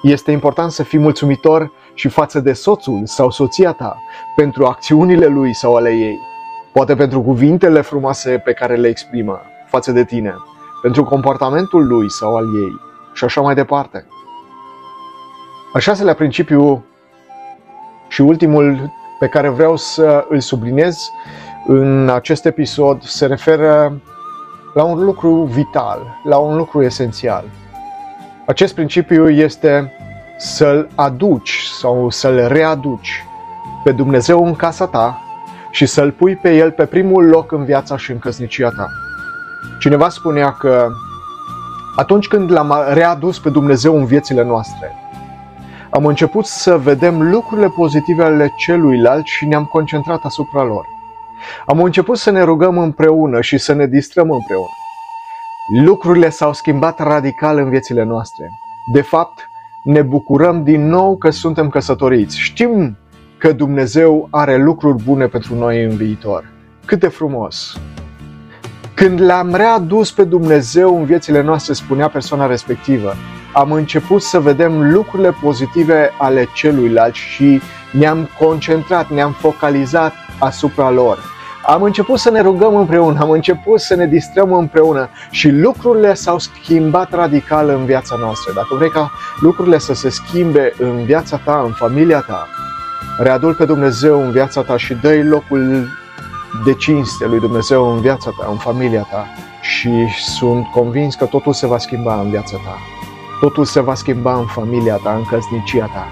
este 0.01 0.31
important 0.31 0.71
să 0.71 0.83
fii 0.83 0.99
mulțumitor 0.99 1.71
și 1.93 2.07
față 2.07 2.39
de 2.39 2.53
soțul 2.53 3.01
sau 3.03 3.29
soția 3.29 3.71
ta 3.71 4.01
pentru 4.35 4.65
acțiunile 4.65 5.25
lui 5.25 5.53
sau 5.53 5.75
ale 5.75 5.89
ei, 5.89 6.19
poate 6.73 6.95
pentru 6.95 7.21
cuvintele 7.21 7.81
frumoase 7.81 8.41
pe 8.45 8.53
care 8.53 8.75
le 8.75 8.87
exprimă 8.87 9.41
față 9.67 9.91
de 9.91 10.03
tine, 10.03 10.35
pentru 10.81 11.03
comportamentul 11.03 11.87
lui 11.87 12.11
sau 12.11 12.35
al 12.35 12.43
ei 12.43 12.79
și 13.13 13.23
așa 13.23 13.41
mai 13.41 13.55
departe. 13.55 14.05
Al 15.73 15.81
șaselea 15.81 16.13
principiu 16.13 16.85
și 18.07 18.21
ultimul 18.21 18.91
pe 19.19 19.27
care 19.27 19.49
vreau 19.49 19.75
să 19.75 20.25
îl 20.29 20.39
subliniez 20.39 21.09
în 21.67 22.09
acest 22.09 22.45
episod 22.45 23.03
se 23.03 23.25
referă 23.25 24.01
la 24.73 24.83
un 24.83 25.03
lucru 25.03 25.31
vital, 25.43 26.19
la 26.23 26.37
un 26.37 26.55
lucru 26.55 26.83
esențial– 26.83 27.43
acest 28.47 28.73
principiu 28.73 29.29
este 29.29 29.91
să-l 30.37 30.87
aduci 30.95 31.67
sau 31.79 32.09
să-l 32.09 32.47
readuci 32.47 33.25
pe 33.83 33.91
Dumnezeu 33.91 34.45
în 34.45 34.55
casa 34.55 34.87
ta 34.87 35.21
și 35.71 35.85
să-l 35.85 36.11
pui 36.11 36.35
pe 36.35 36.55
el 36.55 36.71
pe 36.71 36.85
primul 36.85 37.25
loc 37.25 37.51
în 37.51 37.65
viața 37.65 37.97
și 37.97 38.11
în 38.11 38.19
căsnicia 38.19 38.69
ta. 38.69 38.87
Cineva 39.79 40.09
spunea 40.09 40.51
că 40.51 40.87
atunci 41.95 42.27
când 42.27 42.51
l-am 42.51 42.73
readus 42.93 43.39
pe 43.39 43.49
Dumnezeu 43.49 43.97
în 43.97 44.05
viețile 44.05 44.43
noastre, 44.43 44.95
am 45.89 46.05
început 46.05 46.45
să 46.45 46.77
vedem 46.77 47.31
lucrurile 47.31 47.67
pozitive 47.75 48.23
ale 48.23 48.53
celuilalt 48.57 49.25
și 49.25 49.45
ne-am 49.45 49.65
concentrat 49.65 50.19
asupra 50.23 50.63
lor. 50.63 50.85
Am 51.65 51.81
început 51.81 52.17
să 52.17 52.31
ne 52.31 52.41
rugăm 52.41 52.77
împreună 52.77 53.41
și 53.41 53.57
să 53.57 53.73
ne 53.73 53.85
distrăm 53.85 54.31
împreună. 54.31 54.86
Lucrurile 55.69 56.29
s-au 56.29 56.53
schimbat 56.53 56.99
radical 56.99 57.57
în 57.57 57.69
viețile 57.69 58.03
noastre. 58.03 58.51
De 58.93 59.01
fapt, 59.01 59.49
ne 59.83 60.01
bucurăm 60.01 60.63
din 60.63 60.87
nou 60.87 61.17
că 61.17 61.29
suntem 61.29 61.69
căsătoriți. 61.69 62.39
Știm 62.39 62.97
că 63.37 63.51
Dumnezeu 63.51 64.27
are 64.31 64.57
lucruri 64.57 65.03
bune 65.03 65.25
pentru 65.25 65.55
noi 65.55 65.83
în 65.83 65.95
viitor. 65.95 66.53
Cât 66.85 66.99
de 66.99 67.07
frumos! 67.07 67.79
Când 68.93 69.21
l-am 69.21 69.55
readus 69.55 70.11
pe 70.11 70.23
Dumnezeu 70.23 70.97
în 70.97 71.05
viețile 71.05 71.41
noastre, 71.41 71.73
spunea 71.73 72.09
persoana 72.09 72.45
respectivă, 72.45 73.13
am 73.53 73.71
început 73.71 74.21
să 74.21 74.39
vedem 74.39 74.91
lucrurile 74.91 75.31
pozitive 75.41 76.09
ale 76.19 76.47
celuilalt 76.53 77.13
și 77.13 77.61
ne-am 77.91 78.29
concentrat, 78.39 79.09
ne-am 79.09 79.31
focalizat 79.31 80.13
asupra 80.39 80.89
lor 80.89 81.36
Am 81.69 81.83
început 81.83 82.19
să 82.19 82.29
ne 82.29 82.41
rugăm 82.41 82.75
împreună, 82.75 83.19
am 83.21 83.29
început 83.29 83.79
să 83.79 83.95
ne 83.95 84.07
distrăm 84.07 84.53
împreună 84.53 85.09
și 85.29 85.49
lucrurile 85.49 86.13
s-au 86.13 86.39
schimbat 86.39 87.13
radical 87.13 87.69
în 87.69 87.85
viața 87.85 88.15
noastră. 88.19 88.51
Dacă 88.55 88.75
vrei 88.75 88.89
ca 88.89 89.11
lucrurile 89.39 89.77
să 89.77 89.93
se 89.93 90.09
schimbe 90.09 90.73
în 90.77 91.03
viața 91.03 91.41
ta, 91.45 91.61
în 91.65 91.71
familia 91.71 92.19
ta, 92.19 92.47
readul 93.19 93.53
pe 93.53 93.65
Dumnezeu 93.65 94.21
în 94.21 94.31
viața 94.31 94.61
ta 94.61 94.77
și 94.77 94.93
dă 94.93 95.23
locul 95.23 95.87
de 96.65 96.73
cinste 96.73 97.25
lui 97.25 97.39
Dumnezeu 97.39 97.93
în 97.93 98.01
viața 98.01 98.29
ta, 98.39 98.47
în 98.49 98.57
familia 98.57 99.07
ta 99.11 99.27
și 99.61 99.91
sunt 100.37 100.65
convins 100.65 101.15
că 101.15 101.25
totul 101.25 101.53
se 101.53 101.67
va 101.67 101.77
schimba 101.77 102.19
în 102.19 102.29
viața 102.29 102.55
ta. 102.55 102.77
Totul 103.39 103.65
se 103.65 103.79
va 103.79 103.93
schimba 103.93 104.37
în 104.37 104.45
familia 104.45 104.99
ta, 105.03 105.13
în 105.15 105.23
căsnicia 105.23 105.85
ta. 105.85 106.07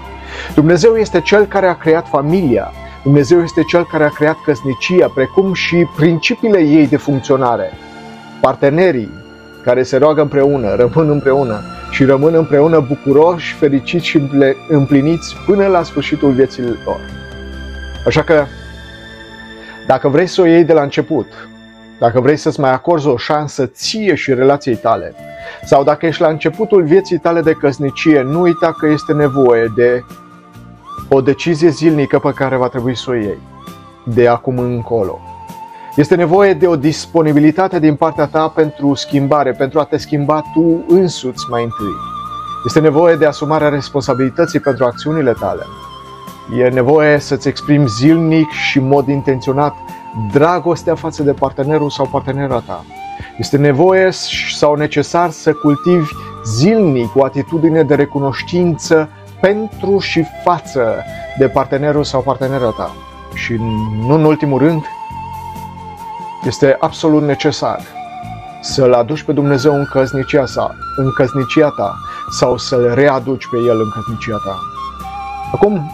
Dumnezeu 0.54 0.96
este 0.96 1.20
Cel 1.20 1.44
care 1.44 1.66
a 1.66 1.76
creat 1.76 2.08
familia. 2.08 2.72
Dumnezeu 3.06 3.42
este 3.42 3.62
Cel 3.62 3.86
care 3.86 4.04
a 4.04 4.08
creat 4.08 4.36
căsnicia, 4.44 5.08
precum 5.08 5.52
și 5.52 5.86
principiile 5.96 6.58
ei 6.58 6.86
de 6.86 6.96
funcționare. 6.96 7.72
Partenerii 8.40 9.10
care 9.64 9.82
se 9.82 9.96
roagă 9.96 10.20
împreună, 10.20 10.74
rămân 10.74 11.10
împreună 11.10 11.60
și 11.90 12.04
rămân 12.04 12.34
împreună 12.34 12.80
bucuroși, 12.88 13.54
fericiți 13.54 14.06
și 14.06 14.20
împliniți 14.68 15.36
până 15.46 15.66
la 15.66 15.82
sfârșitul 15.82 16.30
vieții 16.30 16.62
lor. 16.62 17.00
Așa 18.06 18.22
că, 18.22 18.44
dacă 19.86 20.08
vrei 20.08 20.26
să 20.26 20.40
o 20.40 20.46
iei 20.46 20.64
de 20.64 20.72
la 20.72 20.82
început, 20.82 21.26
dacă 21.98 22.20
vrei 22.20 22.36
să-ți 22.36 22.60
mai 22.60 22.72
acorzi 22.72 23.06
o 23.06 23.16
șansă 23.16 23.66
ție 23.66 24.14
și 24.14 24.34
relației 24.34 24.76
tale, 24.76 25.14
sau 25.64 25.84
dacă 25.84 26.06
ești 26.06 26.22
la 26.22 26.28
începutul 26.28 26.82
vieții 26.82 27.18
tale 27.18 27.40
de 27.40 27.52
căsnicie, 27.52 28.22
nu 28.22 28.40
uita 28.40 28.74
că 28.78 28.86
este 28.86 29.12
nevoie 29.12 29.72
de 29.76 30.04
o 31.08 31.20
decizie 31.20 31.68
zilnică 31.68 32.18
pe 32.18 32.32
care 32.34 32.56
va 32.56 32.68
trebui 32.68 32.96
să 32.96 33.10
o 33.10 33.14
iei 33.14 33.38
de 34.04 34.28
acum 34.28 34.58
încolo. 34.58 35.18
Este 35.96 36.14
nevoie 36.14 36.54
de 36.54 36.66
o 36.66 36.76
disponibilitate 36.76 37.78
din 37.78 37.94
partea 37.94 38.26
ta 38.26 38.48
pentru 38.48 38.94
schimbare, 38.94 39.52
pentru 39.52 39.78
a 39.78 39.84
te 39.84 39.96
schimba 39.96 40.42
tu 40.54 40.84
însuți 40.88 41.44
mai 41.50 41.62
întâi. 41.62 41.94
Este 42.66 42.80
nevoie 42.80 43.16
de 43.16 43.26
asumarea 43.26 43.68
responsabilității 43.68 44.60
pentru 44.60 44.84
acțiunile 44.84 45.32
tale. 45.32 45.62
E 46.58 46.68
nevoie 46.68 47.18
să-ți 47.18 47.48
exprimi 47.48 47.88
zilnic 47.88 48.50
și 48.50 48.78
în 48.78 48.88
mod 48.88 49.08
intenționat 49.08 49.74
dragostea 50.32 50.94
față 50.94 51.22
de 51.22 51.32
partenerul 51.32 51.90
sau 51.90 52.06
partenera 52.06 52.62
ta. 52.66 52.84
Este 53.38 53.56
nevoie 53.56 54.10
sau 54.56 54.74
necesar 54.74 55.30
să 55.30 55.52
cultivi 55.52 56.10
zilnic 56.44 57.16
o 57.16 57.24
atitudine 57.24 57.82
de 57.82 57.94
recunoștință 57.94 59.08
pentru 59.40 59.98
și 59.98 60.24
față 60.44 61.04
de 61.38 61.48
partenerul 61.48 62.04
sau 62.04 62.22
partenera 62.22 62.70
ta. 62.70 62.94
Și 63.34 63.52
nu 64.06 64.14
în 64.14 64.24
ultimul 64.24 64.58
rând, 64.58 64.82
este 66.46 66.76
absolut 66.80 67.22
necesar 67.22 67.80
să-L 68.60 68.92
aduci 68.92 69.22
pe 69.22 69.32
Dumnezeu 69.32 69.74
în 69.74 69.84
căsnicia, 69.84 70.46
sa, 70.46 70.74
în 70.96 71.12
căsnicia 71.12 71.68
ta 71.68 71.94
sau 72.30 72.56
să-L 72.56 72.94
readuci 72.94 73.46
pe 73.46 73.56
El 73.56 73.80
în 73.80 73.90
căsnicia 73.90 74.36
ta. 74.44 74.58
Acum, 75.52 75.90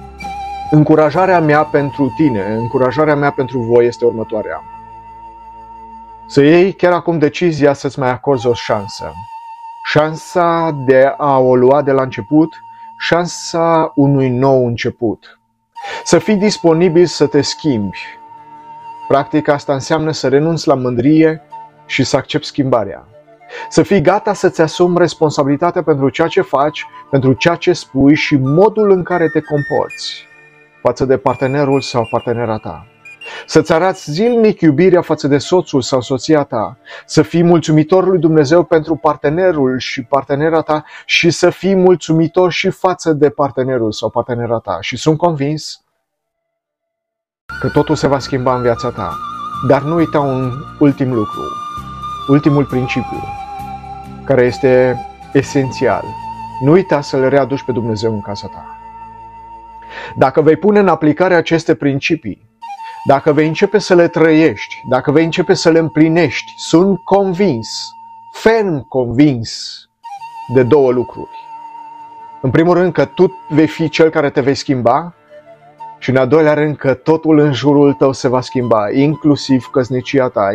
încurajarea 0.78 1.40
mea 1.40 1.62
pentru 1.62 2.12
tine, 2.16 2.54
încurajarea 2.58 3.14
mea 3.14 3.30
pentru 3.30 3.58
voi 3.58 3.86
este 3.86 4.04
următoarea. 4.04 4.62
Să 6.26 6.42
iei 6.42 6.72
chiar 6.72 6.92
acum 6.92 7.18
decizia 7.18 7.72
să-ți 7.72 7.98
mai 7.98 8.10
acorzi 8.10 8.46
o 8.46 8.54
șansă. 8.54 9.12
Șansa 9.84 10.70
de 10.86 11.14
a 11.16 11.38
o 11.38 11.54
lua 11.54 11.82
de 11.82 11.92
la 11.92 12.02
început, 12.02 12.62
șansa 12.98 13.92
unui 13.94 14.28
nou 14.28 14.66
început. 14.66 15.40
Să 16.04 16.18
fii 16.18 16.36
disponibil 16.36 17.06
să 17.06 17.26
te 17.26 17.40
schimbi. 17.40 17.98
Practic 19.08 19.48
asta 19.48 19.72
înseamnă 19.72 20.10
să 20.10 20.28
renunți 20.28 20.68
la 20.68 20.74
mândrie 20.74 21.42
și 21.86 22.04
să 22.04 22.16
accepti 22.16 22.46
schimbarea. 22.46 23.06
Să 23.68 23.82
fii 23.82 24.00
gata 24.00 24.32
să-ți 24.32 24.60
asumi 24.60 24.98
responsabilitatea 24.98 25.82
pentru 25.82 26.08
ceea 26.08 26.28
ce 26.28 26.40
faci, 26.40 26.86
pentru 27.10 27.32
ceea 27.32 27.54
ce 27.54 27.72
spui 27.72 28.14
și 28.14 28.36
modul 28.36 28.90
în 28.90 29.02
care 29.02 29.28
te 29.28 29.40
comporți 29.40 30.26
față 30.82 31.04
de 31.04 31.16
partenerul 31.16 31.80
sau 31.80 32.08
partenera 32.10 32.56
ta. 32.56 32.86
Să-ți 33.46 33.72
arăți 33.72 34.10
zilnic 34.10 34.60
iubirea 34.60 35.00
față 35.00 35.28
de 35.28 35.38
soțul 35.38 35.82
sau 35.82 36.00
soția 36.00 36.42
ta, 36.42 36.78
să 37.06 37.22
fii 37.22 37.42
mulțumitor 37.42 38.06
lui 38.06 38.18
Dumnezeu 38.18 38.64
pentru 38.64 38.94
partenerul 38.94 39.78
și 39.78 40.02
partenera 40.02 40.60
ta 40.60 40.84
și 41.04 41.30
să 41.30 41.50
fii 41.50 41.74
mulțumitor 41.74 42.52
și 42.52 42.70
față 42.70 43.12
de 43.12 43.30
partenerul 43.30 43.92
sau 43.92 44.10
partenera 44.10 44.58
ta. 44.58 44.78
Și 44.80 44.96
sunt 44.96 45.18
convins 45.18 45.82
că 47.60 47.68
totul 47.68 47.94
se 47.94 48.06
va 48.06 48.18
schimba 48.18 48.56
în 48.56 48.62
viața 48.62 48.90
ta. 48.90 49.16
Dar 49.68 49.82
nu 49.82 49.94
uita 49.94 50.20
un 50.20 50.52
ultim 50.78 51.12
lucru, 51.12 51.42
ultimul 52.28 52.64
principiu, 52.64 53.22
care 54.24 54.42
este 54.42 54.96
esențial. 55.32 56.04
Nu 56.60 56.70
uita 56.72 57.00
să-L 57.00 57.28
readuci 57.28 57.62
pe 57.62 57.72
Dumnezeu 57.72 58.12
în 58.12 58.20
casa 58.20 58.46
ta. 58.46 58.78
Dacă 60.16 60.42
vei 60.42 60.56
pune 60.56 60.78
în 60.78 60.88
aplicare 60.88 61.34
aceste 61.34 61.74
principii, 61.74 62.48
dacă 63.04 63.32
vei 63.32 63.46
începe 63.46 63.78
să 63.78 63.94
le 63.94 64.08
trăiești, 64.08 64.82
dacă 64.88 65.10
vei 65.10 65.24
începe 65.24 65.54
să 65.54 65.70
le 65.70 65.78
împlinești, 65.78 66.52
sunt 66.56 66.98
convins, 67.04 67.90
ferm 68.32 68.88
convins 68.88 69.82
de 70.54 70.62
două 70.62 70.90
lucruri. 70.90 71.46
În 72.42 72.50
primul 72.50 72.74
rând 72.74 72.92
că 72.92 73.04
tu 73.04 73.32
vei 73.48 73.66
fi 73.66 73.88
cel 73.88 74.10
care 74.10 74.30
te 74.30 74.40
vei 74.40 74.54
schimba 74.54 75.14
și 75.98 76.10
în 76.10 76.16
al 76.16 76.28
doilea 76.28 76.54
rând 76.54 76.76
că 76.76 76.94
totul 76.94 77.38
în 77.38 77.52
jurul 77.52 77.92
tău 77.92 78.12
se 78.12 78.28
va 78.28 78.40
schimba, 78.40 78.90
inclusiv 78.90 79.68
căsnicia 79.72 80.28
ta, 80.28 80.48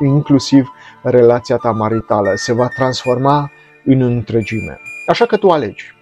inclusiv 0.00 0.72
relația 1.02 1.56
ta 1.56 1.70
maritală, 1.70 2.32
se 2.34 2.52
va 2.52 2.68
transforma 2.68 3.50
în 3.84 4.00
întregime. 4.00 4.80
Așa 5.06 5.26
că 5.26 5.36
tu 5.36 5.48
alegi. 5.48 5.94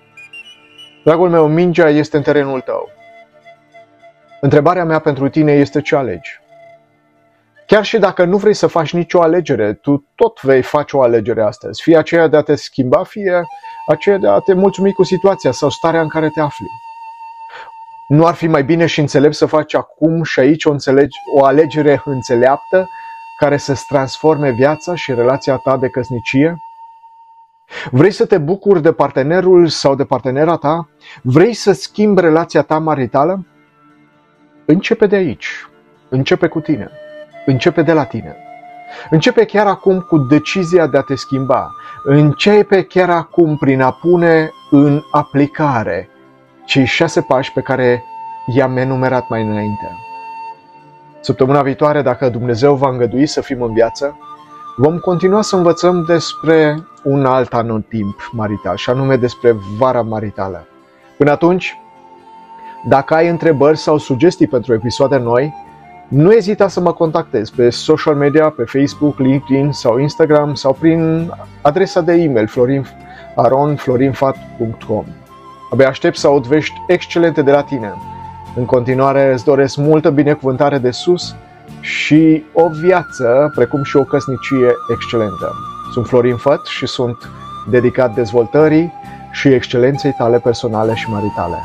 Dragul 1.05 1.29
meu, 1.29 1.49
mingea 1.49 1.89
este 1.89 2.17
în 2.17 2.23
terenul 2.23 2.61
tău. 2.61 2.89
Întrebarea 4.45 4.85
mea 4.85 4.99
pentru 4.99 5.29
tine 5.29 5.53
este 5.53 5.81
ce 5.81 5.97
alegi. 5.97 6.41
Chiar 7.67 7.85
și 7.85 7.99
dacă 7.99 8.25
nu 8.25 8.37
vrei 8.37 8.55
să 8.55 8.67
faci 8.67 8.93
nicio 8.93 9.23
alegere, 9.23 9.73
tu 9.73 10.07
tot 10.15 10.41
vei 10.43 10.63
face 10.63 10.97
o 10.97 11.03
alegere 11.03 11.43
astăzi. 11.43 11.83
Fie 11.83 11.97
aceea 11.97 12.29
de 12.29 12.37
a 12.37 12.41
te 12.41 12.55
schimba, 12.55 13.05
fie 13.05 13.43
aceea 13.89 14.19
de 14.19 14.29
a 14.29 14.39
te 14.39 14.53
mulțumi 14.53 14.93
cu 14.93 15.03
situația 15.03 15.53
sau 15.53 15.69
starea 15.69 16.01
în 16.01 16.09
care 16.09 16.29
te 16.29 16.41
afli. 16.41 16.67
Nu 18.09 18.27
ar 18.27 18.35
fi 18.35 18.47
mai 18.47 18.65
bine 18.65 18.87
și 18.87 19.01
înțelept 19.01 19.35
să 19.35 19.47
faci 19.47 19.75
acum 19.75 20.23
și 20.23 20.41
aici 20.41 20.65
o, 20.65 20.71
înțelegi, 20.71 21.17
o 21.35 21.45
alegere 21.45 22.03
înțeleaptă 22.05 22.89
care 23.39 23.57
să-ți 23.57 23.87
transforme 23.87 24.51
viața 24.51 24.95
și 24.95 25.15
relația 25.15 25.57
ta 25.57 25.77
de 25.77 25.89
căsnicie? 25.89 26.57
Vrei 27.91 28.11
să 28.11 28.27
te 28.27 28.39
bucuri 28.39 28.83
de 28.83 28.93
partenerul 28.93 29.69
sau 29.69 29.95
de 29.95 30.05
partenera 30.05 30.57
ta? 30.57 30.89
Vrei 31.23 31.55
să 31.55 31.73
schimbi 31.73 32.21
relația 32.21 32.63
ta 32.63 32.79
maritală? 32.79 33.47
Începe 34.73 35.07
de 35.07 35.17
aici. 35.17 35.69
Începe 36.09 36.47
cu 36.47 36.61
tine. 36.61 36.91
Începe 37.47 37.83
de 37.83 37.93
la 37.93 38.05
tine. 38.05 38.37
Începe 39.11 39.45
chiar 39.45 39.67
acum 39.67 40.01
cu 40.01 40.19
decizia 40.19 40.87
de 40.87 40.99
a 40.99 41.01
te 41.01 41.15
schimba. 41.15 41.75
Începe 42.05 42.83
chiar 42.83 43.11
acum 43.11 43.57
prin 43.57 43.81
a 43.81 43.91
pune 43.91 44.51
în 44.71 45.03
aplicare 45.11 46.09
cei 46.65 46.85
șase 46.85 47.21
pași 47.21 47.53
pe 47.53 47.61
care 47.61 48.05
i-am 48.55 48.77
enumerat 48.77 49.29
mai 49.29 49.43
înainte. 49.43 49.97
Săptămâna 51.21 51.63
viitoare, 51.63 52.03
dacă 52.03 52.29
Dumnezeu 52.29 52.75
va 52.75 52.89
îngădui 52.89 53.27
să 53.27 53.41
fim 53.41 53.63
în 53.63 53.73
viață, 53.73 54.19
vom 54.77 54.99
continua 54.99 55.43
să 55.43 55.57
învățăm 55.57 56.05
despre 56.05 56.87
un 57.03 57.27
alt 57.27 57.55
anotimp 57.55 58.31
marital, 58.33 58.77
și 58.77 58.91
anume 58.91 59.17
despre 59.17 59.57
vara 59.79 60.03
maritală. 60.03 60.67
Până 61.19 61.31
atunci, 61.31 61.77
dacă 62.89 63.15
ai 63.15 63.29
întrebări 63.29 63.79
sau 63.79 63.99
sugestii 63.99 64.47
pentru 64.47 64.75
episoade 64.75 65.17
noi, 65.17 65.55
nu 66.09 66.33
ezita 66.33 66.69
să 66.69 66.81
mă 66.81 66.93
contactezi 66.93 67.53
pe 67.55 67.71
social 67.71 68.15
media, 68.15 68.49
pe 68.49 68.65
Facebook, 68.65 69.19
LinkedIn 69.19 69.73
sau 69.73 69.99
Instagram 69.99 70.55
sau 70.55 70.77
prin 70.81 71.33
adresa 71.61 72.01
de 72.01 72.13
e-mail 72.13 72.47
florinfat.com. 73.77 75.05
Abia 75.73 75.89
aștept 75.89 76.17
să 76.17 76.27
aud 76.27 76.47
vești 76.47 76.75
excelente 76.87 77.43
de 77.43 77.51
la 77.51 77.63
tine. 77.63 77.93
În 78.57 78.65
continuare 78.65 79.33
îți 79.33 79.45
doresc 79.45 79.77
multă 79.77 80.11
binecuvântare 80.11 80.79
de 80.79 80.91
sus 80.91 81.35
și 81.81 82.45
o 82.53 82.69
viață, 82.69 83.53
precum 83.55 83.83
și 83.83 83.97
o 83.97 84.05
căsnicie 84.05 84.71
excelentă. 84.93 85.53
Sunt 85.93 86.07
Florin 86.07 86.37
Făt 86.37 86.67
și 86.67 86.87
sunt 86.87 87.31
dedicat 87.71 88.15
dezvoltării 88.15 88.93
și 89.31 89.49
excelenței 89.49 90.15
tale 90.19 90.39
personale 90.39 90.95
și 90.95 91.11
maritale. 91.11 91.57